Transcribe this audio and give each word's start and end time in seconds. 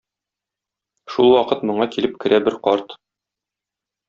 Шулвакыт 1.15 1.63
моңа 1.71 1.87
килеп 1.97 2.17
керә 2.25 2.41
бер 2.49 2.59
карт. 2.69 2.97